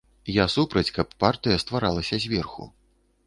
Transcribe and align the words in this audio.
Я 0.35 0.45
супраць, 0.53 0.93
каб 0.95 1.11
партыя 1.25 1.61
стваралася 1.65 2.21
зверху. 2.27 2.69